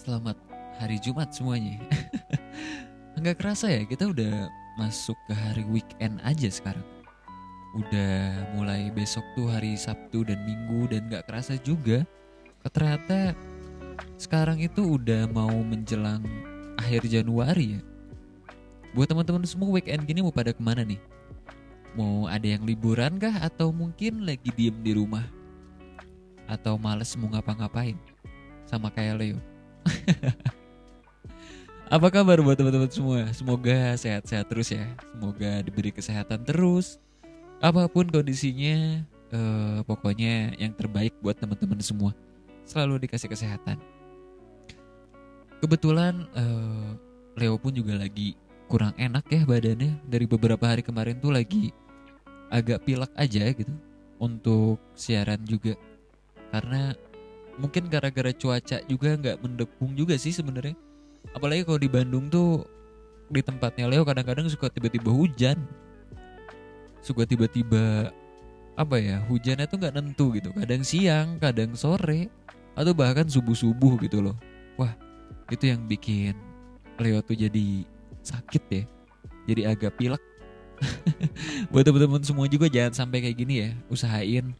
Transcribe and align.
selamat 0.00 0.36
hari 0.80 0.96
Jumat 0.96 1.28
semuanya. 1.28 1.76
Enggak 3.20 3.36
kerasa 3.36 3.68
ya, 3.68 3.84
kita 3.84 4.08
udah 4.08 4.48
masuk 4.80 5.16
ke 5.28 5.36
hari 5.36 5.64
weekend 5.68 6.16
aja 6.24 6.48
sekarang. 6.48 6.84
Udah 7.76 8.48
mulai 8.56 8.88
besok 8.88 9.22
tuh 9.36 9.52
hari 9.52 9.76
Sabtu 9.76 10.24
dan 10.24 10.40
Minggu 10.48 10.88
dan 10.88 11.12
gak 11.12 11.28
kerasa 11.28 11.60
juga. 11.60 12.08
Ternyata 12.64 13.36
sekarang 14.16 14.64
itu 14.64 14.96
udah 14.96 15.28
mau 15.28 15.52
menjelang 15.52 16.24
akhir 16.80 17.04
Januari 17.04 17.76
ya. 17.76 17.80
Buat 18.96 19.12
teman-teman 19.12 19.44
semua 19.44 19.68
weekend 19.68 20.08
gini 20.08 20.24
mau 20.24 20.32
pada 20.32 20.56
ke 20.56 20.64
mana 20.64 20.80
nih? 20.80 20.98
Mau 21.92 22.24
ada 22.24 22.48
yang 22.48 22.64
liburan 22.64 23.20
kah 23.20 23.36
atau 23.44 23.68
mungkin 23.68 24.24
lagi 24.24 24.48
diem 24.56 24.80
di 24.80 24.96
rumah? 24.96 25.28
Atau 26.48 26.80
males 26.80 27.12
mau 27.20 27.30
ngapa-ngapain? 27.30 28.00
sama 28.70 28.86
kayak 28.94 29.18
Leo. 29.18 29.49
Apa 31.90 32.06
kabar 32.06 32.38
buat 32.38 32.54
teman-teman 32.54 32.86
semua? 32.86 33.26
Semoga 33.34 33.98
sehat-sehat 33.98 34.46
terus 34.46 34.70
ya. 34.70 34.86
Semoga 35.10 35.58
diberi 35.58 35.90
kesehatan 35.90 36.46
terus. 36.46 37.02
Apa 37.58 37.90
pun 37.90 38.06
kondisinya, 38.06 39.02
eh, 39.34 39.78
pokoknya 39.82 40.54
yang 40.54 40.70
terbaik 40.70 41.18
buat 41.18 41.34
teman-teman 41.34 41.82
semua. 41.82 42.14
Selalu 42.62 43.10
dikasih 43.10 43.26
kesehatan. 43.26 43.82
Kebetulan 45.58 46.30
eh, 46.38 46.90
Leo 47.34 47.58
pun 47.58 47.74
juga 47.74 47.98
lagi 47.98 48.38
kurang 48.70 48.94
enak 48.94 49.26
ya 49.26 49.42
badannya. 49.42 49.98
Dari 50.06 50.30
beberapa 50.30 50.62
hari 50.70 50.86
kemarin 50.86 51.18
tuh 51.18 51.34
lagi 51.34 51.74
agak 52.54 52.86
pilek 52.86 53.10
aja 53.18 53.50
gitu 53.50 53.74
untuk 54.22 54.78
siaran 54.94 55.42
juga. 55.42 55.74
Karena 56.54 56.94
mungkin 57.58 57.90
gara-gara 57.90 58.30
cuaca 58.30 58.78
juga 58.86 59.16
nggak 59.16 59.36
mendukung 59.42 59.96
juga 59.96 60.14
sih 60.20 60.30
sebenarnya. 60.30 60.76
Apalagi 61.34 61.66
kalau 61.66 61.80
di 61.80 61.90
Bandung 61.90 62.30
tuh 62.30 62.64
di 63.30 63.40
tempatnya 63.42 63.86
Leo 63.86 64.02
kadang-kadang 64.02 64.46
suka 64.50 64.70
tiba-tiba 64.70 65.10
hujan. 65.10 65.58
Suka 67.00 67.24
tiba-tiba 67.24 68.12
apa 68.78 68.96
ya 68.96 69.20
hujannya 69.26 69.66
tuh 69.66 69.76
nggak 69.80 69.94
nentu 69.96 70.36
gitu. 70.36 70.52
Kadang 70.52 70.82
siang 70.84 71.40
kadang 71.40 71.74
sore 71.74 72.28
atau 72.76 72.92
bahkan 72.94 73.26
subuh 73.26 73.56
subuh 73.56 73.98
gitu 74.04 74.20
loh. 74.20 74.36
Wah 74.78 74.92
itu 75.50 75.66
yang 75.70 75.84
bikin 75.88 76.36
Leo 77.00 77.24
tuh 77.24 77.34
jadi 77.34 77.84
sakit 78.22 78.64
ya. 78.70 78.84
Jadi 79.48 79.62
agak 79.66 79.96
pilek. 79.96 80.22
Buat 81.72 81.84
teman-teman 81.84 82.24
semua 82.24 82.48
juga 82.48 82.68
jangan 82.68 82.92
sampai 83.04 83.24
kayak 83.24 83.36
gini 83.36 83.54
ya. 83.64 83.70
Usahain 83.92 84.56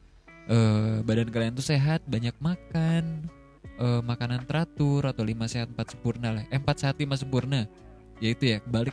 uh, 0.51 1.01
badan 1.07 1.31
kalian 1.31 1.55
tuh 1.55 1.65
sehat, 1.65 2.03
banyak 2.11 2.35
makan, 2.43 3.31
uh, 3.79 4.03
makanan 4.03 4.43
teratur 4.45 5.07
atau 5.07 5.23
lima 5.23 5.47
sehat 5.47 5.71
empat 5.71 5.95
sempurna 5.95 6.35
lah. 6.35 6.45
Eh, 6.51 6.59
4 6.59 6.67
sehat 6.77 6.97
5 6.99 7.17
sempurna. 7.17 7.71
Ya 8.19 8.35
itu 8.35 8.45
ya, 8.51 8.59
balik. 8.69 8.93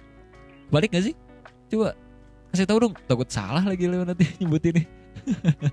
Balik 0.70 0.94
gak 0.94 1.12
sih? 1.12 1.16
Coba 1.68 1.98
kasih 2.54 2.64
tahu 2.64 2.80
dong, 2.88 2.96
takut 3.06 3.28
salah 3.28 3.66
lagi 3.66 3.90
lewat 3.90 4.16
nanti 4.16 4.26
nyebut 4.40 4.64
ini. 4.72 4.84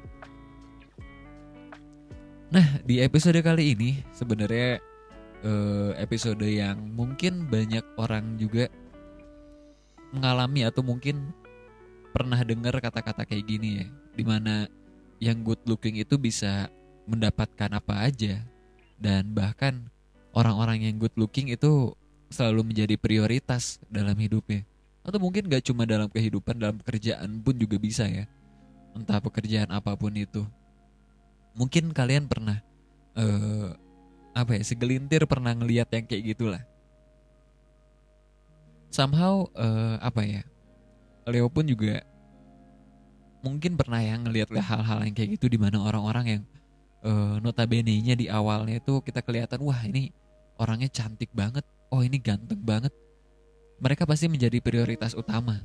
nah, 2.55 2.67
di 2.83 2.99
episode 2.99 3.39
kali 3.39 3.79
ini 3.79 4.03
sebenarnya 4.11 4.83
uh, 5.47 5.95
episode 6.01 6.43
yang 6.43 6.81
mungkin 6.99 7.47
banyak 7.47 7.85
orang 7.95 8.35
juga 8.41 8.67
mengalami 10.11 10.67
atau 10.67 10.83
mungkin 10.83 11.31
pernah 12.15 12.39
dengar 12.47 12.79
kata-kata 12.79 13.27
kayak 13.27 13.47
gini 13.47 13.83
ya, 13.83 13.87
di 14.15 14.25
mana 14.27 14.71
yang 15.19 15.43
good 15.47 15.61
looking 15.67 15.99
itu 16.01 16.19
bisa 16.19 16.71
mendapatkan 17.05 17.71
apa 17.73 18.07
aja. 18.09 18.43
Dan 18.99 19.35
bahkan 19.35 19.91
orang-orang 20.33 20.87
yang 20.89 20.97
good 20.97 21.15
looking 21.19 21.53
itu 21.53 21.93
selalu 22.33 22.75
menjadi 22.75 22.97
prioritas 22.99 23.79
dalam 23.93 24.17
hidupnya. 24.19 24.67
Atau 25.05 25.21
mungkin 25.21 25.47
gak 25.47 25.69
cuma 25.69 25.85
dalam 25.85 26.09
kehidupan 26.09 26.57
dalam 26.57 26.81
pekerjaan 26.81 27.43
pun 27.45 27.55
juga 27.55 27.77
bisa 27.77 28.09
ya. 28.09 28.25
Entah 28.97 29.21
pekerjaan 29.21 29.69
apa 29.71 29.93
pun 29.95 30.15
itu. 30.17 30.43
Mungkin 31.55 31.95
kalian 31.95 32.27
pernah 32.27 32.59
uh, 33.15 33.77
apa 34.35 34.59
ya 34.59 34.63
segelintir 34.67 35.23
pernah 35.31 35.55
ngeliat 35.55 35.87
yang 35.95 36.05
kayak 36.09 36.35
gitulah. 36.35 36.63
Somehow 38.91 39.51
uh, 39.59 39.99
apa 39.99 40.23
ya 40.23 40.43
Leo 41.27 41.51
pun 41.51 41.67
juga 41.67 42.03
mungkin 43.45 43.77
pernah 43.77 44.01
yang 44.01 44.25
ngelihat 44.25 44.49
hal-hal 44.57 45.05
yang 45.05 45.13
kayak 45.13 45.37
gitu 45.37 45.53
di 45.53 45.61
mana 45.61 45.85
orang-orang 45.85 46.25
yang 46.25 46.43
uh, 47.05 47.37
notabene-nya 47.45 48.17
di 48.17 48.27
awalnya 48.33 48.81
itu 48.81 49.05
kita 49.05 49.21
kelihatan 49.21 49.61
wah 49.61 49.77
ini 49.85 50.09
orangnya 50.57 50.89
cantik 50.89 51.29
banget, 51.37 51.63
oh 51.93 52.01
ini 52.01 52.17
ganteng 52.17 52.65
banget. 52.65 52.91
Mereka 53.85 54.09
pasti 54.09 54.33
menjadi 54.33 54.65
prioritas 54.65 55.13
utama 55.13 55.61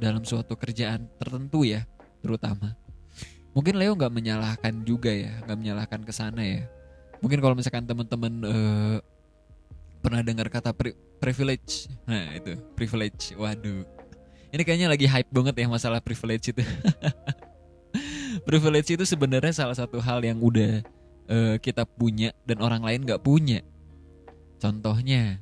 dalam 0.00 0.24
suatu 0.24 0.56
kerjaan 0.56 1.04
tertentu 1.20 1.68
ya, 1.68 1.84
terutama. 2.24 2.72
Mungkin 3.52 3.76
Leo 3.76 3.92
nggak 3.92 4.14
menyalahkan 4.14 4.72
juga 4.88 5.12
ya, 5.12 5.36
nggak 5.44 5.58
menyalahkan 5.58 6.00
ke 6.06 6.12
sana 6.14 6.40
ya. 6.40 6.64
Mungkin 7.18 7.42
kalau 7.42 7.58
misalkan 7.58 7.84
teman-teman 7.84 8.32
uh, 8.46 8.96
pernah 10.00 10.22
dengar 10.22 10.46
kata 10.48 10.70
pri 10.70 10.94
privilege, 11.18 11.90
nah 12.06 12.30
itu 12.30 12.54
privilege, 12.78 13.34
waduh 13.34 13.98
ini 14.48 14.62
kayaknya 14.64 14.88
lagi 14.88 15.04
hype 15.04 15.28
banget 15.28 15.60
ya 15.60 15.66
masalah 15.68 16.00
privilege 16.00 16.56
itu. 16.56 16.64
privilege 18.48 18.96
itu 18.96 19.04
sebenarnya 19.04 19.52
salah 19.52 19.76
satu 19.76 20.00
hal 20.00 20.24
yang 20.24 20.40
udah 20.40 20.80
uh, 21.28 21.60
kita 21.60 21.84
punya 21.84 22.32
dan 22.48 22.64
orang 22.64 22.80
lain 22.80 23.04
nggak 23.04 23.20
punya. 23.20 23.60
Contohnya 24.56 25.36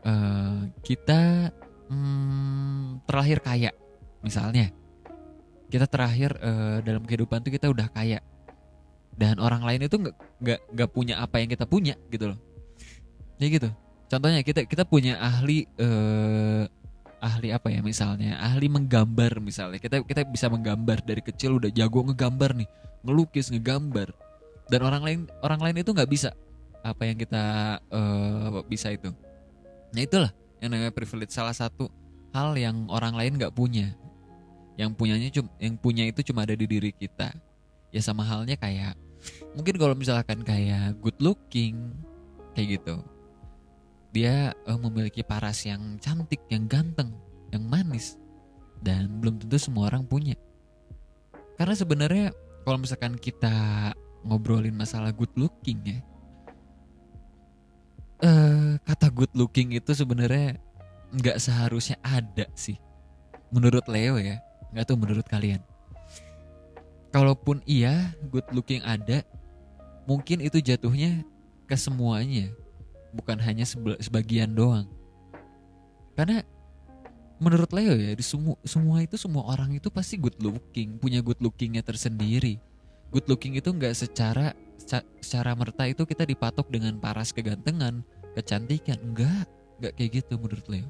uh, 0.00 0.64
kita 0.80 1.52
hmm, 1.92 3.04
terakhir 3.04 3.44
kaya, 3.44 3.70
misalnya 4.24 4.72
kita 5.68 5.84
terakhir 5.84 6.32
uh, 6.40 6.80
dalam 6.80 7.04
kehidupan 7.04 7.44
tuh 7.44 7.52
kita 7.52 7.68
udah 7.68 7.92
kaya 7.92 8.24
dan 9.20 9.36
orang 9.36 9.60
lain 9.60 9.84
itu 9.84 10.00
nggak 10.00 10.16
nggak 10.40 10.60
nggak 10.72 10.90
punya 10.96 11.20
apa 11.20 11.44
yang 11.44 11.52
kita 11.52 11.68
punya 11.68 11.94
gitu 12.08 12.32
loh. 12.32 12.40
Ya 13.36 13.52
gitu. 13.52 13.68
Contohnya 14.08 14.40
kita 14.40 14.64
kita 14.64 14.88
punya 14.88 15.20
ahli 15.20 15.68
uh, 15.76 16.64
ahli 17.20 17.52
apa 17.52 17.68
ya 17.68 17.84
misalnya 17.84 18.40
ahli 18.40 18.66
menggambar 18.66 19.38
misalnya. 19.38 19.78
Kita 19.78 20.02
kita 20.02 20.24
bisa 20.26 20.48
menggambar 20.48 21.04
dari 21.04 21.20
kecil 21.20 21.60
udah 21.60 21.70
jago 21.70 22.02
ngegambar 22.08 22.56
nih 22.56 22.68
ngelukis 23.04 23.52
ngegambar. 23.52 24.10
Dan 24.72 24.80
orang 24.82 25.02
lain 25.04 25.20
orang 25.44 25.60
lain 25.60 25.76
itu 25.84 25.90
nggak 25.92 26.10
bisa 26.10 26.32
apa 26.80 27.04
yang 27.04 27.20
kita 27.20 27.44
uh, 27.92 28.64
bisa 28.64 28.90
itu. 28.90 29.12
Nah 29.92 30.00
itulah 30.00 30.32
yang 30.58 30.72
namanya 30.72 30.92
privilege. 30.96 31.30
Salah 31.36 31.54
satu 31.54 31.92
hal 32.32 32.56
yang 32.56 32.88
orang 32.88 33.14
lain 33.14 33.36
nggak 33.36 33.52
punya. 33.52 33.92
Yang 34.80 34.90
punyanya 34.96 35.28
cuma 35.28 35.50
yang 35.60 35.74
punya 35.76 36.04
itu 36.08 36.24
cuma 36.24 36.48
ada 36.48 36.56
di 36.56 36.64
diri 36.64 36.90
kita. 36.90 37.36
Ya 37.92 38.00
sama 38.00 38.24
halnya 38.24 38.56
kayak 38.56 38.96
mungkin 39.52 39.76
kalau 39.76 39.92
misalkan 39.92 40.40
kayak 40.40 40.96
good 41.04 41.16
looking 41.20 41.92
kayak 42.56 42.80
gitu 42.80 43.04
dia 44.10 44.50
uh, 44.66 44.78
memiliki 44.78 45.22
paras 45.22 45.62
yang 45.62 45.98
cantik, 46.02 46.42
yang 46.50 46.66
ganteng, 46.66 47.14
yang 47.54 47.62
manis, 47.62 48.18
dan 48.82 49.22
belum 49.22 49.38
tentu 49.38 49.58
semua 49.58 49.86
orang 49.90 50.02
punya. 50.02 50.34
Karena 51.54 51.74
sebenarnya 51.78 52.26
kalau 52.66 52.82
misalkan 52.82 53.14
kita 53.14 53.54
ngobrolin 54.26 54.74
masalah 54.74 55.14
good 55.14 55.30
looking 55.38 55.78
ya, 55.86 55.98
uh, 58.26 58.74
kata 58.82 59.06
good 59.14 59.32
looking 59.38 59.78
itu 59.78 59.94
sebenarnya 59.94 60.58
nggak 61.14 61.38
seharusnya 61.38 61.96
ada 62.02 62.50
sih. 62.58 62.78
Menurut 63.50 63.86
Leo 63.86 64.18
ya, 64.18 64.42
nggak 64.74 64.84
tuh 64.90 64.98
menurut 64.98 65.26
kalian. 65.26 65.62
Kalaupun 67.10 67.62
iya 67.66 68.14
good 68.30 68.46
looking 68.54 68.82
ada, 68.86 69.22
mungkin 70.06 70.42
itu 70.42 70.62
jatuhnya 70.62 71.26
ke 71.66 71.74
semuanya 71.74 72.50
bukan 73.14 73.38
hanya 73.42 73.66
sebagian 73.98 74.54
doang. 74.54 74.86
Karena 76.14 76.42
menurut 77.40 77.70
Leo 77.72 77.96
ya 77.96 78.12
di 78.12 78.24
semua 78.24 78.56
semua 78.62 79.00
itu 79.00 79.16
semua 79.16 79.48
orang 79.48 79.72
itu 79.72 79.88
pasti 79.88 80.20
good 80.20 80.36
looking 80.44 81.00
punya 81.00 81.24
good 81.24 81.38
lookingnya 81.40 81.80
tersendiri. 81.80 82.60
Good 83.10 83.26
looking 83.26 83.58
itu 83.58 83.72
nggak 83.72 83.94
secara 83.96 84.54
secara 85.18 85.56
merta 85.58 85.86
itu 85.86 86.06
kita 86.06 86.22
dipatok 86.28 86.70
dengan 86.70 86.98
paras 86.98 87.34
kegantengan 87.34 88.06
kecantikan. 88.38 89.00
Enggak 89.02 89.48
enggak 89.80 89.92
kayak 89.98 90.10
gitu 90.22 90.38
menurut 90.38 90.66
Leo. 90.68 90.88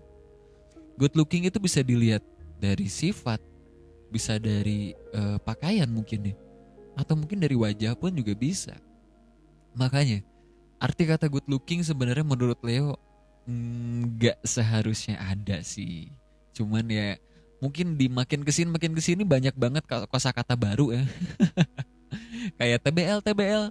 Good 1.00 1.16
looking 1.16 1.48
itu 1.48 1.56
bisa 1.56 1.80
dilihat 1.80 2.20
dari 2.60 2.90
sifat 2.90 3.40
bisa 4.10 4.36
dari 4.42 4.92
uh, 5.14 5.38
pakaian 5.38 5.86
mungkin 5.86 6.34
ya 6.34 6.36
atau 6.98 7.14
mungkin 7.14 7.38
dari 7.40 7.56
wajah 7.56 7.94
pun 7.96 8.12
juga 8.12 8.34
bisa. 8.34 8.76
Makanya 9.72 10.20
arti 10.80 11.04
kata 11.04 11.28
good 11.28 11.44
looking 11.46 11.84
sebenarnya 11.84 12.24
menurut 12.24 12.56
Leo 12.64 12.96
nggak 13.46 14.40
seharusnya 14.42 15.20
ada 15.20 15.60
sih. 15.60 16.08
Cuman 16.56 16.88
ya 16.88 17.20
mungkin 17.60 18.00
di 18.00 18.08
makin 18.08 18.40
ke 18.40 18.50
sini 18.50 18.72
makin 18.72 18.96
ke 18.96 19.02
sini 19.04 19.22
banyak 19.22 19.52
banget 19.54 19.84
kosakata 20.08 20.56
baru 20.56 20.96
ya. 20.96 21.04
Kayak 22.58 22.82
TBL 22.88 23.20
TBL 23.20 23.64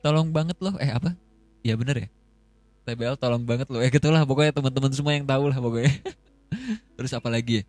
tolong 0.00 0.30
banget 0.30 0.56
loh. 0.62 0.78
Eh 0.78 0.90
apa? 0.94 1.18
Ya 1.66 1.74
bener 1.74 2.06
ya? 2.06 2.08
TBL 2.86 3.18
tolong 3.18 3.42
banget 3.42 3.66
loh. 3.68 3.82
Ya 3.82 3.90
gitulah 3.90 4.22
pokoknya 4.22 4.54
teman-teman 4.54 4.92
semua 4.94 5.12
yang 5.18 5.26
tahu 5.26 5.50
lah 5.50 5.58
pokoknya. 5.58 5.92
Terus 6.96 7.12
apa 7.16 7.28
lagi 7.28 7.60
ya? 7.60 7.64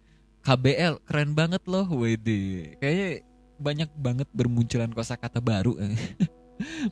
KBL 0.46 1.02
keren 1.10 1.34
banget 1.34 1.66
loh. 1.66 1.90
WD 1.90 2.30
kayaknya 2.78 3.26
banyak 3.56 3.90
banget 3.96 4.28
bermunculan 4.36 4.92
kosakata 4.92 5.40
baru 5.40 5.80
eh. 5.80 5.96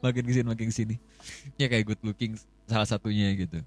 makin 0.04 0.24
ke 0.27 0.33
sini 0.33 0.48
makin 0.48 0.68
ke 0.69 0.75
sini. 0.75 0.95
Ya 1.56 1.68
kayak 1.71 1.86
good 1.88 2.01
looking 2.04 2.36
salah 2.68 2.88
satunya 2.88 3.31
gitu. 3.36 3.63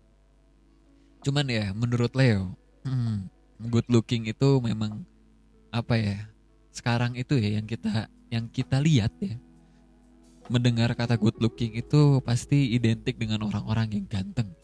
Cuman 1.25 1.47
ya 1.49 1.73
menurut 1.73 2.13
Leo 2.15 2.55
hmm, 2.87 3.27
good 3.73 3.89
looking 3.89 4.29
itu 4.29 4.61
memang 4.63 5.03
apa 5.75 5.99
ya 5.99 6.19
sekarang 6.71 7.17
itu 7.17 7.37
ya 7.41 7.59
yang 7.61 7.67
kita 7.67 8.09
yang 8.29 8.47
kita 8.53 8.79
lihat 8.81 9.13
ya. 9.19 9.37
Mendengar 10.47 10.95
kata 10.95 11.19
good 11.19 11.35
looking 11.43 11.75
itu 11.75 12.23
pasti 12.23 12.71
identik 12.71 13.19
dengan 13.19 13.43
orang-orang 13.43 13.91
yang 13.91 14.07
ganteng. 14.07 14.55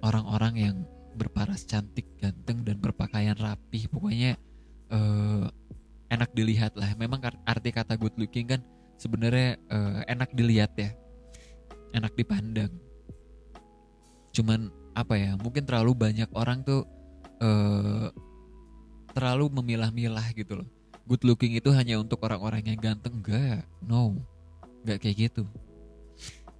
Orang-orang 0.00 0.54
yang 0.54 0.76
berparas 1.18 1.66
cantik 1.66 2.06
ganteng 2.22 2.62
dan 2.62 2.78
berpakaian 2.78 3.34
rapi 3.34 3.90
pokoknya 3.90 4.38
uh, 4.94 5.50
enak 6.14 6.30
dilihat 6.30 6.78
lah. 6.78 6.94
Memang 6.94 7.26
arti 7.42 7.74
kata 7.74 7.98
good 7.98 8.14
looking 8.14 8.46
kan 8.46 8.62
sebenarnya 9.00 9.56
uh, 9.72 10.04
enak 10.04 10.36
dilihat 10.36 10.76
ya 10.76 10.92
enak 11.96 12.12
dipandang 12.12 12.70
cuman 14.36 14.68
apa 14.92 15.16
ya 15.16 15.32
mungkin 15.40 15.64
terlalu 15.64 15.96
banyak 15.96 16.28
orang 16.36 16.60
tuh 16.62 16.84
uh, 17.40 18.12
terlalu 19.10 19.50
memilah-milah 19.50 20.26
gitu 20.34 20.62
loh. 20.62 20.68
Good 21.08 21.26
looking 21.26 21.58
itu 21.58 21.74
hanya 21.74 21.98
untuk 21.98 22.22
orang-orang 22.22 22.62
yang 22.70 22.78
ganteng 22.78 23.18
enggak, 23.18 23.66
no, 23.82 24.14
enggak 24.86 25.02
kayak 25.02 25.16
gitu. 25.30 25.42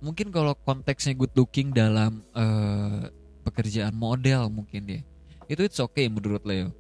Mungkin 0.03 0.35
kalau 0.35 0.57
konteksnya 0.67 1.15
good 1.15 1.31
looking 1.37 1.71
dalam 1.71 2.25
uh, 2.35 3.07
pekerjaan 3.47 3.95
model 3.95 4.51
mungkin 4.51 4.83
ya, 4.89 5.01
itu 5.47 5.63
it's 5.63 5.79
okay 5.79 6.11
menurut 6.11 6.43
Leo. 6.43 6.75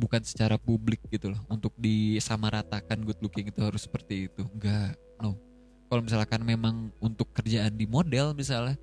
Bukan 0.00 0.24
secara 0.24 0.56
publik 0.56 1.04
gitu 1.12 1.36
loh, 1.36 1.40
untuk 1.52 1.76
disamaratakan 1.76 3.04
good 3.04 3.20
looking 3.20 3.52
itu 3.52 3.60
harus 3.60 3.84
seperti 3.84 4.32
itu, 4.32 4.48
enggak, 4.56 4.96
no. 5.20 5.36
Kalau 5.92 6.00
misalkan 6.00 6.40
memang 6.40 6.88
untuk 7.04 7.28
kerjaan 7.36 7.76
di 7.76 7.84
model 7.84 8.32
misalnya, 8.32 8.80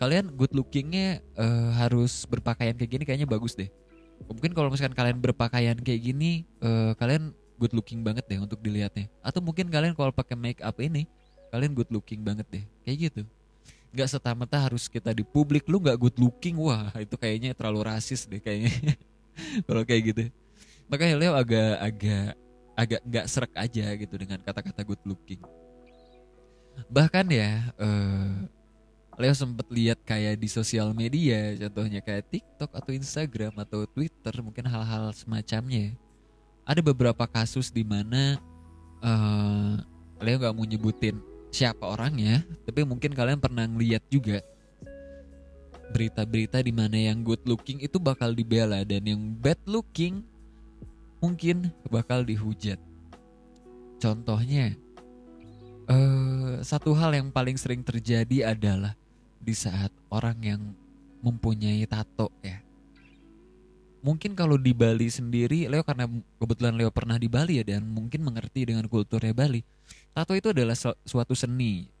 kalian 0.00 0.32
good 0.32 0.56
lookingnya 0.56 1.20
uh, 1.36 1.76
harus 1.76 2.24
berpakaian 2.24 2.72
kayak 2.72 2.90
gini 2.96 3.04
kayaknya 3.04 3.28
bagus 3.28 3.52
deh. 3.52 3.68
Mungkin 4.24 4.56
kalau 4.56 4.72
misalkan 4.72 4.96
kalian 4.96 5.20
berpakaian 5.20 5.76
kayak 5.76 6.00
gini 6.00 6.48
uh, 6.64 6.96
kalian 6.96 7.36
good 7.60 7.76
looking 7.76 8.00
banget 8.00 8.24
deh 8.24 8.40
untuk 8.40 8.56
dilihatnya. 8.64 9.12
Atau 9.20 9.44
mungkin 9.44 9.68
kalian 9.68 9.92
kalau 9.92 10.08
pakai 10.08 10.40
make 10.40 10.64
up 10.64 10.80
ini 10.80 11.04
kalian 11.52 11.76
good 11.76 11.92
looking 11.92 12.24
banget 12.24 12.48
deh. 12.48 12.64
Kayak 12.80 13.12
gitu. 13.12 13.22
Nggak 13.92 14.08
serta-merta 14.16 14.56
harus 14.56 14.88
kita 14.88 15.12
di 15.12 15.20
publik 15.20 15.68
lu 15.68 15.76
nggak 15.84 16.00
good 16.00 16.16
looking? 16.16 16.56
Wah 16.56 16.88
itu 16.96 17.16
kayaknya 17.20 17.52
terlalu 17.52 17.84
rasis 17.84 18.24
deh 18.24 18.40
kayaknya. 18.40 18.72
Kalau 19.68 19.84
kayak 19.84 20.02
gitu 20.16 20.22
makanya 20.90 21.14
Leo 21.16 21.32
agak 21.38 21.72
agak 21.78 22.28
agak 22.74 23.00
nggak 23.06 23.26
serak 23.30 23.54
aja 23.54 23.86
gitu 23.94 24.14
dengan 24.18 24.42
kata-kata 24.42 24.82
good 24.82 25.00
looking. 25.06 25.40
Bahkan 26.90 27.26
ya 27.30 27.70
uh, 27.78 28.50
Leo 29.20 29.34
sempet 29.36 29.68
lihat 29.68 30.00
kayak 30.02 30.40
di 30.40 30.48
sosial 30.48 30.96
media 30.96 31.52
contohnya 31.68 32.00
kayak 32.00 32.32
TikTok 32.32 32.72
atau 32.72 32.90
Instagram 32.90 33.52
atau 33.60 33.84
Twitter 33.84 34.34
mungkin 34.40 34.64
hal-hal 34.64 35.12
semacamnya 35.12 35.92
ada 36.64 36.80
beberapa 36.80 37.28
kasus 37.28 37.68
di 37.68 37.84
mana 37.84 38.40
uh, 39.04 39.76
Leo 40.24 40.40
nggak 40.40 40.54
mau 40.56 40.64
nyebutin 40.64 41.20
siapa 41.52 41.84
orangnya 41.84 42.40
tapi 42.64 42.80
mungkin 42.86 43.12
kalian 43.12 43.42
pernah 43.42 43.68
lihat 43.68 44.08
juga 44.08 44.40
berita-berita 45.90 46.62
di 46.62 46.72
mana 46.72 46.96
yang 46.96 47.20
good 47.20 47.42
looking 47.44 47.82
itu 47.82 47.98
bakal 47.98 48.30
dibela 48.30 48.86
dan 48.86 49.02
yang 49.04 49.20
bad 49.36 49.58
looking 49.66 50.22
mungkin 51.20 51.68
bakal 51.88 52.24
dihujat 52.24 52.80
contohnya 54.00 54.74
uh, 55.90 56.62
satu 56.62 56.94
hal 56.96 57.12
yang 57.12 57.28
paling 57.28 57.58
sering 57.58 57.82
terjadi 57.84 58.54
adalah 58.54 58.94
di 59.40 59.56
saat 59.56 59.90
orang 60.12 60.38
yang 60.40 60.62
mempunyai 61.24 61.84
tato 61.88 62.28
ya. 62.44 62.60
Mungkin 64.00 64.32
kalau 64.32 64.56
di 64.56 64.72
Bali 64.72 65.12
sendiri, 65.12 65.68
Leo 65.68 65.84
karena 65.84 66.08
kebetulan 66.40 66.72
Leo 66.72 66.88
pernah 66.88 67.20
di 67.20 67.28
Bali 67.28 67.60
ya 67.60 67.76
dan 67.76 67.84
mungkin 67.84 68.24
mengerti 68.24 68.64
dengan 68.64 68.88
kulturnya 68.88 69.36
Bali. 69.36 69.60
Tato 70.16 70.32
itu 70.32 70.56
adalah 70.56 70.72
suatu 71.04 71.36
seni, 71.36 71.92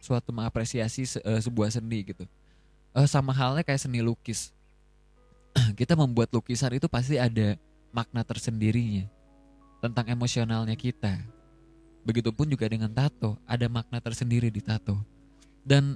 suatu 0.00 0.32
mengapresiasi 0.32 1.04
se 1.04 1.18
uh, 1.20 1.36
sebuah 1.36 1.68
seni 1.68 2.08
gitu. 2.08 2.24
Uh, 2.96 3.04
sama 3.04 3.36
halnya 3.36 3.60
kayak 3.60 3.84
seni 3.84 4.00
lukis. 4.00 4.48
kita 5.80 5.92
membuat 5.92 6.32
lukisan 6.32 6.72
itu 6.72 6.88
pasti 6.88 7.20
ada 7.20 7.60
makna 7.92 8.24
tersendirinya 8.24 9.06
tentang 9.78 10.08
emosionalnya 10.08 10.74
kita. 10.74 11.20
Begitupun 12.02 12.50
juga 12.50 12.66
dengan 12.66 12.90
tato, 12.90 13.38
ada 13.46 13.70
makna 13.70 14.02
tersendiri 14.02 14.50
di 14.50 14.58
tato. 14.58 14.98
Dan 15.62 15.94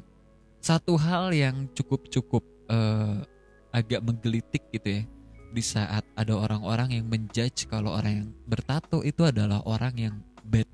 satu 0.63 0.95
hal 0.95 1.35
yang 1.35 1.67
cukup-cukup 1.75 2.45
uh, 2.71 3.27
agak 3.75 4.01
menggelitik 4.03 4.63
gitu 4.71 5.03
ya 5.03 5.03
di 5.51 5.63
saat 5.63 6.05
ada 6.19 6.35
orang-orang 6.37 7.01
yang 7.01 7.07
menjudge 7.09 7.71
kalau 7.71 7.95
orang 7.97 8.13
yang 8.25 8.29
bertato 8.45 9.01
itu 9.07 9.25
adalah 9.25 9.63
orang 9.65 9.95
yang 9.97 10.15
bad 10.45 10.69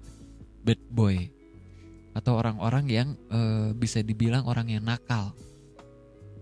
bad 0.64 0.80
boy 0.90 1.30
atau 2.12 2.36
orang-orang 2.36 2.84
yang 2.88 3.08
uh, 3.32 3.72
bisa 3.72 4.04
dibilang 4.04 4.44
orang 4.44 4.68
yang 4.68 4.84
nakal. 4.84 5.32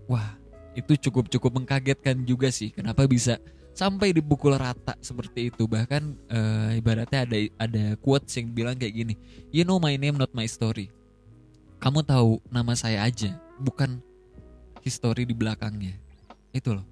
Wah, 0.07 0.35
itu 0.75 0.99
cukup-cukup 1.07 1.63
mengkagetkan 1.63 2.27
juga 2.27 2.51
sih. 2.51 2.75
Kenapa 2.75 3.07
bisa 3.07 3.39
sampai 3.71 4.15
dipukul 4.15 4.55
rata 4.55 4.95
seperti 4.99 5.49
itu? 5.53 5.67
Bahkan 5.67 6.03
uh, 6.31 6.69
ibaratnya 6.77 7.27
ada 7.27 7.37
ada 7.59 7.83
quotes 7.99 8.35
yang 8.37 8.51
bilang 8.51 8.75
kayak 8.75 8.93
gini, 8.93 9.13
"You 9.51 9.63
know 9.63 9.79
my 9.79 9.95
name, 9.99 10.15
not 10.19 10.31
my 10.31 10.47
story." 10.47 10.91
kamu 11.81 12.05
tahu 12.05 12.37
nama 12.53 12.77
saya 12.77 13.01
aja, 13.01 13.33
bukan 13.57 13.97
history 14.85 15.25
di 15.25 15.33
belakangnya. 15.33 15.97
Itu 16.53 16.77
loh. 16.77 16.85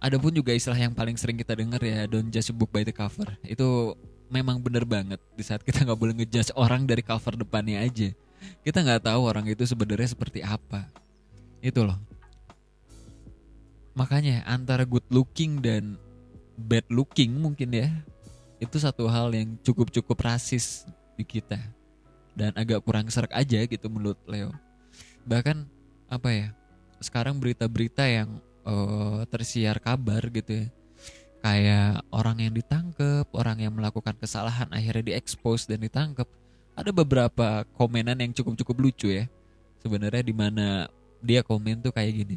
Adapun 0.00 0.32
juga 0.32 0.56
istilah 0.56 0.76
yang 0.80 0.96
paling 0.96 1.20
sering 1.20 1.36
kita 1.36 1.52
dengar 1.52 1.80
ya, 1.84 2.08
don't 2.08 2.32
judge 2.32 2.48
a 2.48 2.56
book 2.56 2.72
by 2.72 2.80
the 2.80 2.96
cover. 2.96 3.28
Itu 3.44 3.92
memang 4.32 4.64
bener 4.64 4.88
banget 4.88 5.20
di 5.36 5.44
saat 5.44 5.60
kita 5.60 5.84
nggak 5.84 6.00
boleh 6.00 6.14
ngejudge 6.16 6.56
orang 6.56 6.88
dari 6.88 7.04
cover 7.04 7.36
depannya 7.36 7.84
aja. 7.84 8.08
Kita 8.64 8.80
nggak 8.80 9.04
tahu 9.04 9.20
orang 9.20 9.44
itu 9.52 9.68
sebenarnya 9.68 10.08
seperti 10.08 10.40
apa. 10.40 10.88
Itu 11.60 11.84
loh. 11.84 12.00
Makanya 13.96 14.44
antara 14.44 14.84
good 14.84 15.08
looking 15.08 15.64
dan 15.64 15.96
bad 16.56 16.84
looking 16.92 17.32
mungkin 17.40 17.72
ya 17.72 17.88
itu 18.60 18.76
satu 18.80 19.08
hal 19.08 19.32
yang 19.32 19.56
cukup-cukup 19.60 20.16
rasis 20.16 20.88
di 21.16 21.24
kita 21.24 21.60
dan 22.36 22.52
agak 22.56 22.84
kurang 22.84 23.08
serak 23.08 23.32
aja 23.32 23.64
gitu 23.64 23.88
menurut 23.88 24.20
Leo. 24.28 24.52
Bahkan 25.24 25.64
apa 26.12 26.28
ya? 26.28 26.48
Sekarang 27.00 27.40
berita-berita 27.40 28.04
yang 28.04 28.40
uh, 28.64 29.24
tersiar 29.28 29.80
kabar 29.80 30.20
gitu 30.28 30.64
ya. 30.64 30.66
Kayak 31.40 32.02
orang 32.10 32.36
yang 32.42 32.52
ditangkap, 32.56 33.28
orang 33.32 33.64
yang 33.64 33.72
melakukan 33.76 34.16
kesalahan 34.20 34.68
akhirnya 34.72 35.16
diekspos 35.16 35.68
dan 35.68 35.84
ditangkap. 35.84 36.28
Ada 36.76 36.92
beberapa 36.92 37.64
komenan 37.76 38.20
yang 38.20 38.32
cukup-cukup 38.36 38.76
lucu 38.76 39.08
ya. 39.08 39.24
Sebenarnya 39.80 40.20
di 40.20 40.34
mana 40.36 40.88
dia 41.24 41.40
komen 41.40 41.80
tuh 41.80 41.92
kayak 41.92 42.12
gini. 42.12 42.36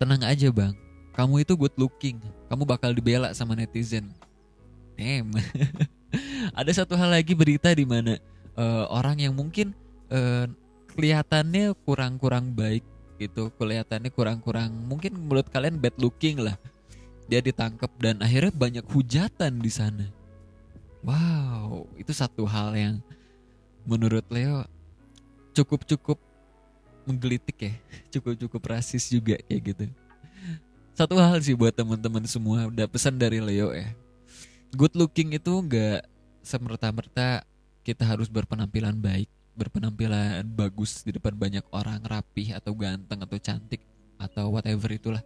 Tenang 0.00 0.24
aja 0.24 0.48
bang, 0.48 0.72
kamu 1.12 1.44
itu 1.44 1.52
good 1.60 1.76
looking, 1.76 2.16
kamu 2.48 2.64
bakal 2.64 2.96
dibela 2.96 3.36
sama 3.36 3.52
netizen. 3.52 4.08
Damn. 4.96 5.28
Ada 6.58 6.82
satu 6.82 6.96
hal 6.96 7.12
lagi 7.12 7.36
berita 7.36 7.68
di 7.76 7.84
mana 7.84 8.16
uh, 8.56 8.88
orang 8.88 9.20
yang 9.20 9.36
mungkin 9.36 9.76
uh, 10.08 10.48
kelihatannya 10.96 11.76
kurang-kurang 11.84 12.56
baik 12.56 12.82
gitu 13.20 13.52
kelihatannya 13.60 14.08
kurang-kurang 14.08 14.72
mungkin 14.88 15.12
menurut 15.12 15.52
kalian 15.52 15.76
bad 15.76 15.92
looking 16.00 16.40
lah 16.40 16.56
dia 17.28 17.44
ditangkap 17.44 17.92
dan 18.00 18.18
akhirnya 18.24 18.50
banyak 18.50 18.82
hujatan 18.90 19.62
di 19.62 19.70
sana. 19.70 20.08
Wow, 21.06 21.86
itu 21.94 22.10
satu 22.10 22.42
hal 22.42 22.74
yang 22.74 22.96
menurut 23.86 24.26
Leo 24.34 24.66
cukup-cukup 25.54 26.18
menggelitik 27.06 27.58
ya, 27.58 27.72
cukup-cukup 28.12 28.62
rasis 28.76 29.08
juga 29.10 29.38
kayak 29.46 29.62
gitu. 29.72 29.84
Satu 30.94 31.16
hal 31.16 31.40
sih 31.40 31.56
buat 31.56 31.72
teman-teman 31.72 32.24
semua, 32.28 32.68
udah 32.68 32.84
pesan 32.84 33.16
dari 33.16 33.40
Leo 33.40 33.72
ya. 33.72 33.88
Good 34.76 34.94
looking 34.94 35.34
itu 35.34 35.50
nggak 35.50 36.04
semerta-merta 36.44 37.42
kita 37.80 38.04
harus 38.04 38.28
berpenampilan 38.28 39.00
baik, 39.00 39.26
berpenampilan 39.56 40.44
bagus 40.52 41.00
di 41.02 41.16
depan 41.16 41.32
banyak 41.34 41.64
orang, 41.72 42.04
rapih 42.04 42.52
atau 42.54 42.76
ganteng 42.76 43.24
atau 43.24 43.38
cantik 43.40 43.80
atau 44.20 44.52
whatever 44.52 44.92
itulah. 44.92 45.24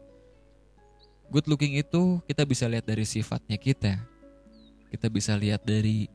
Good 1.29 1.51
looking 1.51 1.75
itu 1.75 2.23
kita 2.31 2.47
bisa 2.47 2.71
lihat 2.71 2.87
dari 2.87 3.03
sifatnya 3.03 3.59
kita. 3.59 3.99
Kita 4.95 5.11
bisa 5.11 5.35
lihat 5.35 5.67
dari 5.67 6.07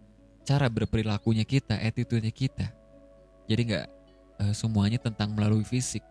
cara 0.48 0.72
berperilakunya 0.72 1.44
kita, 1.44 1.76
attitude-nya 1.78 2.32
kita. 2.32 2.72
Jadi 3.50 3.62
nggak 3.76 3.99
uh, 4.40 4.54
semuanya 4.56 4.98
tentang 4.98 5.36
melalui 5.36 5.68
fisik. 5.68 6.02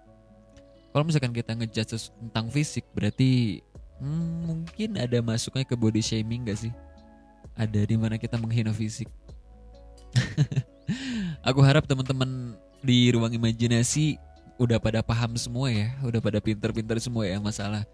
Kalau 0.92 1.04
misalkan 1.04 1.32
kita 1.36 1.52
ngejudge 1.52 2.12
tentang 2.16 2.48
fisik, 2.48 2.84
berarti 2.96 3.60
hmm, 4.00 4.34
mungkin 4.48 4.96
ada 4.96 5.20
masuknya 5.20 5.64
ke 5.64 5.76
body 5.76 6.00
shaming 6.00 6.48
gak 6.48 6.58
sih? 6.64 6.72
Ada 7.58 7.84
di 7.84 7.96
mana 7.98 8.16
kita 8.16 8.40
menghina 8.40 8.72
fisik. 8.72 9.10
Aku 11.48 11.60
harap 11.60 11.84
teman-teman 11.84 12.56
di 12.80 13.12
ruang 13.12 13.34
imajinasi 13.34 14.16
udah 14.58 14.80
pada 14.80 15.04
paham 15.04 15.36
semua 15.38 15.70
ya, 15.70 15.92
udah 16.02 16.18
pada 16.18 16.42
pinter-pinter 16.42 16.98
semua 16.98 17.28
ya 17.28 17.38
masalah 17.38 17.86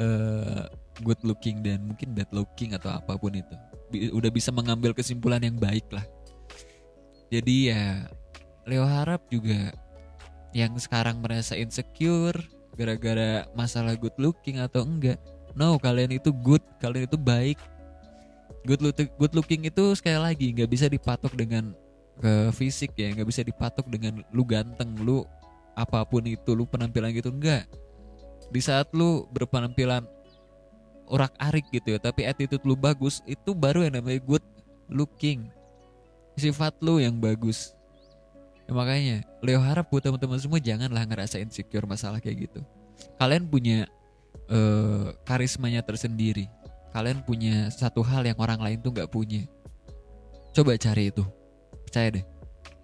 uh, 0.00 0.66
good 1.04 1.20
looking 1.22 1.62
dan 1.62 1.86
mungkin 1.86 2.16
bad 2.16 2.30
looking 2.32 2.74
atau 2.74 2.90
apa 2.90 3.14
pun 3.14 3.36
itu. 3.36 3.54
Udah 4.14 4.30
bisa 4.30 4.54
mengambil 4.54 4.94
kesimpulan 4.94 5.42
yang 5.42 5.58
baik 5.58 5.86
lah. 5.90 6.06
Jadi 7.30 7.70
ya 7.70 8.10
Leo 8.68 8.84
harap 8.84 9.24
juga 9.32 9.72
yang 10.50 10.74
sekarang 10.76 11.22
merasa 11.22 11.54
insecure 11.54 12.36
gara-gara 12.74 13.46
masalah 13.54 13.94
good 13.94 14.14
looking 14.18 14.58
atau 14.58 14.82
enggak. 14.82 15.18
No, 15.58 15.78
kalian 15.78 16.14
itu 16.14 16.30
good, 16.30 16.62
kalian 16.78 17.10
itu 17.10 17.18
baik. 17.18 17.58
Good 18.62 18.80
look, 18.84 19.00
good 19.18 19.34
looking 19.34 19.66
itu 19.66 19.96
sekali 19.96 20.20
lagi 20.20 20.52
nggak 20.52 20.70
bisa 20.70 20.86
dipatok 20.86 21.32
dengan 21.34 21.72
ke 22.20 22.52
fisik 22.52 22.92
ya, 22.94 23.10
nggak 23.16 23.28
bisa 23.28 23.40
dipatok 23.40 23.88
dengan 23.88 24.20
lu 24.30 24.44
ganteng, 24.44 24.92
lu 25.00 25.24
apa 25.74 26.04
pun 26.04 26.22
itu, 26.28 26.52
lu 26.52 26.68
penampilan 26.68 27.10
gitu 27.16 27.32
enggak. 27.32 27.64
Di 28.52 28.60
saat 28.60 28.92
lu 28.92 29.24
berpenampilan 29.32 30.04
urak 31.10 31.34
arik 31.40 31.66
gitu 31.72 31.96
ya, 31.96 31.98
tapi 31.98 32.28
attitude 32.28 32.62
lu 32.62 32.76
bagus, 32.76 33.24
itu 33.24 33.56
baru 33.56 33.88
yang 33.88 33.98
namanya 33.98 34.20
good 34.22 34.44
looking. 34.86 35.48
Sifat 36.36 36.76
lu 36.84 37.02
yang 37.02 37.18
bagus 37.18 37.74
Ya, 38.70 38.78
makanya 38.78 39.26
Leo 39.42 39.58
harap 39.58 39.90
buat 39.90 39.98
teman-teman 39.98 40.38
semua 40.38 40.62
janganlah 40.62 41.02
ngerasa 41.02 41.42
insecure 41.42 41.90
masalah 41.90 42.22
kayak 42.22 42.46
gitu. 42.46 42.62
Kalian 43.18 43.50
punya 43.50 43.90
uh, 44.46 45.10
karismanya 45.26 45.82
tersendiri. 45.82 46.46
Kalian 46.94 47.26
punya 47.26 47.66
satu 47.74 48.06
hal 48.06 48.22
yang 48.22 48.38
orang 48.38 48.62
lain 48.62 48.78
tuh 48.78 48.94
nggak 48.94 49.10
punya. 49.10 49.42
Coba 50.54 50.78
cari 50.78 51.10
itu. 51.10 51.26
Percaya 51.82 52.14
deh. 52.14 52.24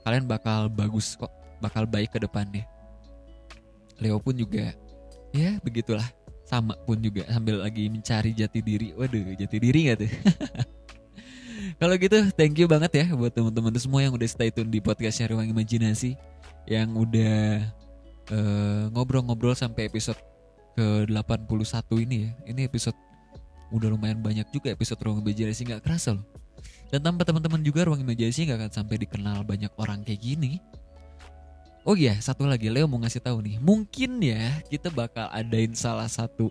Kalian 0.02 0.26
bakal 0.26 0.66
bagus 0.66 1.14
kok, 1.14 1.30
bakal 1.62 1.86
baik 1.86 2.10
ke 2.10 2.18
depannya. 2.18 2.66
Leo 4.02 4.18
pun 4.18 4.34
juga 4.34 4.74
ya 5.30 5.54
begitulah. 5.62 6.10
Sama 6.50 6.74
pun 6.82 6.98
juga 6.98 7.30
sambil 7.30 7.62
lagi 7.62 7.86
mencari 7.86 8.34
jati 8.34 8.58
diri. 8.58 8.90
Waduh, 8.90 9.38
jati 9.38 9.58
diri 9.62 9.86
gak 9.86 10.02
tuh? 10.02 10.10
Kalau 11.76 11.92
gitu 12.00 12.18
thank 12.40 12.56
you 12.56 12.64
banget 12.64 13.04
ya 13.04 13.06
buat 13.12 13.36
teman-teman 13.36 13.76
semua 13.76 14.00
yang 14.00 14.16
udah 14.16 14.24
stay 14.24 14.48
tune 14.48 14.72
di 14.72 14.80
podcastnya 14.80 15.28
Ruang 15.28 15.44
Imajinasi 15.44 16.16
yang 16.64 16.88
udah 16.96 17.60
eh, 18.32 18.84
ngobrol-ngobrol 18.96 19.52
uh, 19.52 19.60
sampai 19.60 19.92
episode 19.92 20.16
ke 20.72 21.04
81 21.04 21.52
ini 22.08 22.16
ya. 22.24 22.30
Ini 22.48 22.60
episode 22.72 22.96
udah 23.68 23.92
lumayan 23.92 24.24
banyak 24.24 24.48
juga 24.56 24.72
episode 24.72 24.96
Ruang 25.04 25.20
Imajinasi 25.20 25.68
nggak 25.68 25.84
kerasa 25.84 26.16
loh. 26.16 26.24
Dan 26.88 27.04
tanpa 27.04 27.28
teman-teman 27.28 27.60
juga 27.60 27.84
Ruang 27.84 28.00
Imajinasi 28.00 28.48
nggak 28.48 28.56
akan 28.56 28.72
sampai 28.72 28.96
dikenal 28.96 29.44
banyak 29.44 29.72
orang 29.76 30.00
kayak 30.00 30.24
gini. 30.24 30.64
Oh 31.84 31.94
iya, 31.94 32.16
satu 32.18 32.48
lagi 32.48 32.72
Leo 32.72 32.88
mau 32.88 32.98
ngasih 33.04 33.20
tahu 33.20 33.44
nih. 33.44 33.60
Mungkin 33.60 34.18
ya 34.24 34.64
kita 34.72 34.88
bakal 34.88 35.28
adain 35.28 35.76
salah 35.76 36.08
satu 36.08 36.48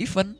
event 0.00 0.32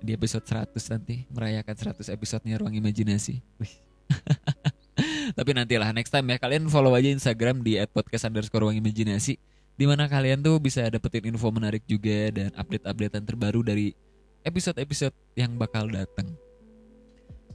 di 0.00 0.14
episode 0.14 0.46
100 0.46 0.74
nanti 0.94 1.26
merayakan 1.30 1.94
100 1.94 2.14
episodenya 2.14 2.58
Ruang 2.58 2.74
Imajinasi. 2.74 3.42
Tapi 5.38 5.50
nantilah 5.54 5.94
next 5.94 6.10
time 6.10 6.26
ya 6.32 6.36
kalian 6.40 6.66
follow 6.66 6.96
aja 6.96 7.08
Instagram 7.12 7.62
di 7.62 7.78
@podcast 7.92 8.26
underscore 8.26 8.66
ruang 8.66 8.76
imajinasi 8.80 9.38
di 9.78 9.84
mana 9.86 10.10
kalian 10.10 10.42
tuh 10.42 10.58
bisa 10.58 10.82
dapetin 10.90 11.30
info 11.30 11.46
menarik 11.54 11.86
juga 11.86 12.34
dan 12.34 12.50
update-updatean 12.58 13.22
terbaru 13.22 13.62
dari 13.62 13.94
episode-episode 14.42 15.14
yang 15.38 15.54
bakal 15.54 15.86
datang. 15.86 16.34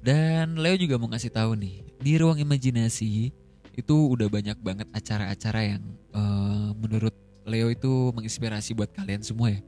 Dan 0.04 0.60
Leo 0.60 0.76
juga 0.80 1.00
mau 1.00 1.12
ngasih 1.12 1.32
tahu 1.32 1.56
nih 1.60 1.84
di 2.00 2.14
ruang 2.20 2.40
imajinasi 2.40 3.32
itu 3.74 3.96
udah 3.96 4.28
banyak 4.30 4.56
banget 4.64 4.88
acara-acara 4.96 5.76
yang 5.76 5.84
uh, 6.16 6.72
menurut 6.80 7.16
Leo 7.44 7.68
itu 7.68 8.12
menginspirasi 8.16 8.72
buat 8.72 8.92
kalian 8.96 9.20
semua 9.20 9.52
ya 9.52 9.60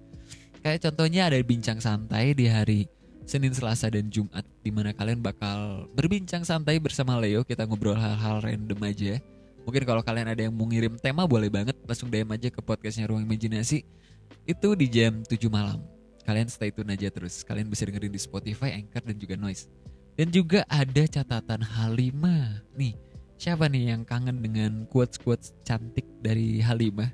Kayak 0.65 0.89
contohnya 0.89 1.29
ada 1.29 1.37
bincang 1.45 1.77
santai 1.77 2.33
di 2.33 2.49
hari 2.49 2.89
Senin, 3.29 3.53
Selasa, 3.53 3.85
dan 3.85 4.09
Jumat 4.09 4.41
di 4.65 4.73
mana 4.73 4.97
kalian 4.97 5.21
bakal 5.21 5.85
berbincang 5.93 6.41
santai 6.41 6.81
bersama 6.81 7.21
Leo. 7.21 7.45
Kita 7.45 7.69
ngobrol 7.69 7.93
hal-hal 7.93 8.41
random 8.41 8.81
aja. 8.81 9.21
Mungkin 9.61 9.85
kalau 9.85 10.01
kalian 10.01 10.25
ada 10.25 10.41
yang 10.41 10.57
mau 10.57 10.65
ngirim 10.65 10.97
tema 10.97 11.29
boleh 11.29 11.53
banget 11.53 11.77
Langsung 11.85 12.09
DM 12.09 12.33
aja 12.33 12.49
ke 12.49 12.65
podcastnya 12.65 13.05
Ruang 13.05 13.29
Imajinasi. 13.29 13.85
Itu 14.49 14.73
di 14.73 14.89
jam 14.89 15.21
7 15.21 15.37
malam. 15.53 15.85
Kalian 16.25 16.49
stay 16.49 16.73
tune 16.73 16.89
aja 16.89 17.13
terus. 17.13 17.45
Kalian 17.45 17.69
bisa 17.69 17.85
dengerin 17.85 18.09
di 18.09 18.17
Spotify, 18.17 18.73
Anchor, 18.73 19.05
dan 19.05 19.21
juga 19.21 19.37
Noise. 19.37 19.69
Dan 20.17 20.33
juga 20.33 20.65
ada 20.65 21.05
catatan 21.05 21.61
Halimah. 21.61 22.65
Nih, 22.73 22.97
siapa 23.37 23.69
nih 23.69 23.93
yang 23.93 24.01
kangen 24.01 24.41
dengan 24.41 24.89
quotes-quotes 24.89 25.53
cantik 25.61 26.09
dari 26.25 26.57
Halimah? 26.57 27.13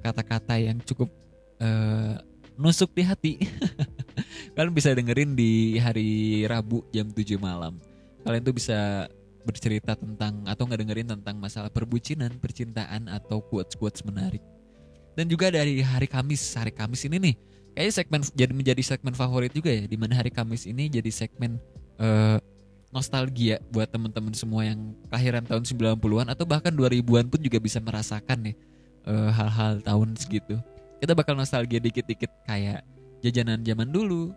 Kata-kata 0.00 0.56
yang 0.56 0.80
cukup 0.80 1.12
uh, 1.60 2.16
nusuk 2.56 2.92
di 2.96 3.02
hati. 3.04 3.32
Kalian 4.56 4.72
bisa 4.72 4.92
dengerin 4.96 5.36
di 5.36 5.76
hari 5.76 6.42
Rabu 6.48 6.84
jam 6.90 7.12
7 7.12 7.36
malam. 7.36 7.76
Kalian 8.24 8.42
tuh 8.42 8.56
bisa 8.56 9.06
bercerita 9.46 9.94
tentang 9.94 10.42
atau 10.48 10.66
nggak 10.66 10.80
dengerin 10.82 11.08
tentang 11.16 11.38
masalah 11.38 11.70
perbucinan, 11.70 12.34
percintaan 12.42 13.06
atau 13.06 13.38
quotes-quotes 13.44 14.02
menarik. 14.02 14.42
Dan 15.14 15.30
juga 15.30 15.48
dari 15.54 15.80
hari 15.80 16.10
Kamis, 16.10 16.42
hari 16.58 16.74
Kamis 16.74 17.06
ini 17.06 17.16
nih, 17.22 17.34
kayaknya 17.72 17.94
segmen 17.94 18.20
jadi 18.34 18.52
menjadi 18.52 18.82
segmen 18.82 19.14
favorit 19.14 19.54
juga 19.54 19.70
ya, 19.70 19.86
di 19.86 19.96
mana 19.96 20.18
hari 20.18 20.34
Kamis 20.34 20.66
ini 20.66 20.90
jadi 20.90 21.08
segmen 21.08 21.56
uh, 22.02 22.36
nostalgia 22.90 23.62
buat 23.70 23.88
teman-teman 23.92 24.34
semua 24.34 24.66
yang 24.66 24.96
kelahiran 25.08 25.44
tahun 25.44 25.64
90-an 25.64 26.26
atau 26.32 26.44
bahkan 26.48 26.72
2000-an 26.72 27.28
pun 27.28 27.40
juga 27.40 27.58
bisa 27.60 27.78
merasakan 27.80 28.50
nih 28.50 28.56
uh, 29.04 29.30
hal-hal 29.32 29.84
tahun 29.84 30.16
segitu 30.16 30.56
kita 31.00 31.12
bakal 31.12 31.36
nostalgia 31.36 31.80
dikit-dikit 31.80 32.32
kayak 32.48 32.80
jajanan 33.20 33.60
zaman 33.64 33.88
dulu, 33.92 34.32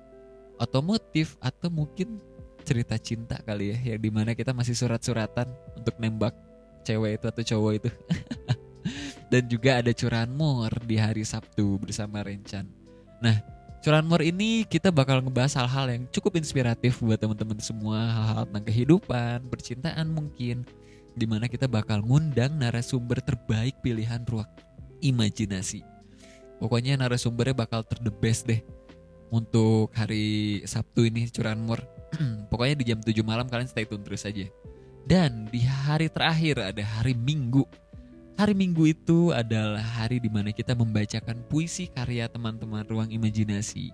otomotif 0.60 1.40
atau 1.40 1.72
mungkin 1.72 2.20
cerita 2.68 3.00
cinta 3.00 3.40
kali 3.42 3.74
ya 3.74 3.96
yang 3.96 4.02
di 4.04 4.12
mana 4.12 4.36
kita 4.36 4.52
masih 4.52 4.76
surat-suratan 4.76 5.48
untuk 5.80 5.96
nembak 5.98 6.36
cewek 6.84 7.20
itu 7.20 7.26
atau 7.32 7.44
cowok 7.56 7.74
itu. 7.80 7.90
Dan 9.32 9.46
juga 9.46 9.80
ada 9.80 9.92
curanmor 9.94 10.74
di 10.90 10.98
hari 10.98 11.22
Sabtu 11.22 11.78
bersama 11.78 12.26
Rencan. 12.26 12.66
Nah, 13.22 13.38
curanmor 13.86 14.26
ini 14.26 14.66
kita 14.66 14.90
bakal 14.90 15.22
ngebahas 15.22 15.54
hal-hal 15.62 15.86
yang 15.94 16.04
cukup 16.10 16.42
inspiratif 16.42 16.98
buat 16.98 17.22
teman-teman 17.22 17.62
semua, 17.62 18.10
hal-hal 18.10 18.44
tentang 18.50 18.66
kehidupan, 18.66 19.46
percintaan 19.54 20.10
mungkin, 20.10 20.66
di 21.14 21.26
mana 21.30 21.46
kita 21.46 21.70
bakal 21.70 22.02
ngundang 22.02 22.58
narasumber 22.58 23.22
terbaik 23.22 23.78
pilihan 23.86 24.26
ruang 24.26 24.50
imajinasi 25.00 25.89
Pokoknya 26.60 27.00
narasumbernya 27.00 27.56
bakal 27.56 27.88
ter 27.88 27.98
the 28.04 28.12
best 28.12 28.44
deh 28.46 28.60
untuk 29.32 29.96
hari 29.96 30.60
Sabtu 30.68 31.08
ini 31.08 31.32
curanmor. 31.32 31.80
Pokoknya 32.52 32.76
di 32.76 32.86
jam 32.92 33.00
7 33.00 33.16
malam 33.24 33.48
kalian 33.48 33.70
stay 33.70 33.88
tune 33.88 34.04
terus 34.04 34.28
aja. 34.28 34.46
Dan 35.08 35.48
di 35.50 35.64
hari 35.64 36.12
terakhir 36.12 36.60
ada 36.60 36.84
hari 36.84 37.16
Minggu. 37.16 37.64
Hari 38.36 38.54
Minggu 38.56 38.92
itu 38.92 39.32
adalah 39.32 39.82
hari 39.82 40.20
di 40.20 40.28
mana 40.28 40.52
kita 40.52 40.76
membacakan 40.76 41.44
puisi 41.48 41.88
karya 41.88 42.28
teman-teman 42.28 42.84
ruang 42.88 43.10
imajinasi. 43.10 43.92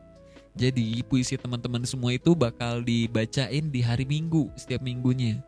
Jadi 0.56 1.04
puisi 1.04 1.36
teman-teman 1.36 1.84
semua 1.84 2.16
itu 2.16 2.32
bakal 2.32 2.82
dibacain 2.82 3.70
di 3.70 3.84
hari 3.84 4.08
Minggu 4.08 4.50
setiap 4.56 4.80
minggunya. 4.82 5.44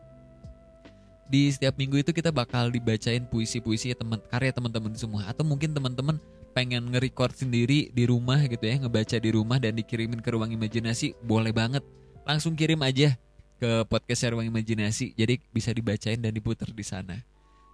Di 1.28 1.52
setiap 1.52 1.76
minggu 1.76 2.00
itu 2.00 2.10
kita 2.16 2.32
bakal 2.32 2.72
dibacain 2.72 3.28
puisi-puisi 3.28 3.92
teman 3.92 4.16
karya 4.32 4.48
teman-teman 4.48 4.96
semua 4.96 5.28
atau 5.28 5.44
mungkin 5.44 5.76
teman-teman 5.76 6.16
pengen 6.58 6.90
nge-record 6.90 7.38
sendiri 7.38 7.94
di 7.94 8.02
rumah 8.10 8.42
gitu 8.50 8.66
ya, 8.66 8.82
ngebaca 8.82 9.14
di 9.14 9.30
rumah 9.30 9.62
dan 9.62 9.78
dikirimin 9.78 10.18
ke 10.18 10.34
ruang 10.34 10.50
imajinasi, 10.50 11.14
boleh 11.22 11.54
banget. 11.54 11.86
Langsung 12.26 12.58
kirim 12.58 12.82
aja 12.82 13.14
ke 13.62 13.86
podcast 13.86 14.26
ruang 14.34 14.50
imajinasi. 14.50 15.14
Jadi 15.14 15.38
bisa 15.54 15.70
dibacain 15.70 16.18
dan 16.18 16.34
diputar 16.34 16.66
di 16.74 16.82
sana. 16.82 17.14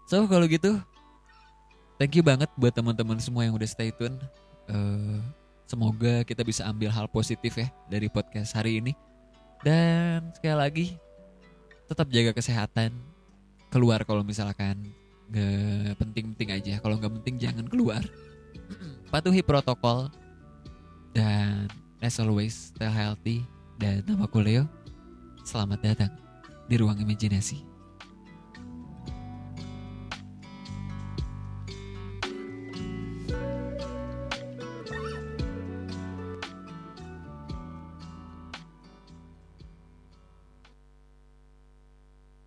So 0.05 0.29
kalau 0.29 0.45
gitu, 0.45 0.77
thank 1.97 2.13
you 2.13 2.21
banget 2.21 2.53
buat 2.61 2.77
teman-teman 2.77 3.17
semua 3.25 3.49
yang 3.49 3.57
udah 3.57 3.65
stay 3.65 3.89
tune. 3.89 4.21
Uh, 4.69 5.17
semoga 5.65 6.21
kita 6.29 6.45
bisa 6.45 6.69
ambil 6.69 6.93
hal 6.93 7.09
positif 7.09 7.57
ya 7.57 7.73
dari 7.89 8.13
podcast 8.13 8.53
hari 8.53 8.85
ini. 8.85 8.93
Dan 9.65 10.29
sekali 10.37 10.57
lagi, 10.61 10.87
tetap 11.89 12.13
jaga 12.13 12.37
kesehatan. 12.37 12.93
Keluar 13.73 14.05
kalau 14.05 14.21
misalkan 14.21 14.77
nggak 15.33 15.97
penting-penting 15.97 16.53
aja. 16.53 16.75
Kalau 16.85 17.01
nggak 17.01 17.17
penting 17.25 17.41
jangan 17.41 17.65
keluar. 17.65 18.05
Patuhi 19.13 19.41
protokol 19.43 20.11
dan 21.15 21.71
as 22.03 22.19
always 22.19 22.75
stay 22.75 22.91
healthy 22.91 23.47
dan 23.79 24.03
nama 24.07 24.27
Leo. 24.41 24.65
Selamat 25.45 25.81
datang 25.83 26.13
di 26.69 26.75
ruang 26.81 26.97
imajinasi. 26.97 27.74